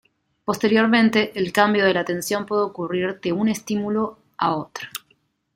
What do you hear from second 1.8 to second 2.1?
de la